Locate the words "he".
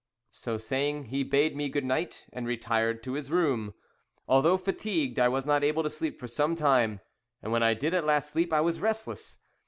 1.13-1.23